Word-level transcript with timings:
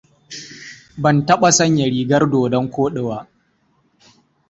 Ban 1.01 1.17
taɓa 1.27 1.49
sanya 1.57 1.85
rigar 1.93 2.23
dodon 2.31 2.65
koɗi 2.73 3.01
ba. 3.07 3.17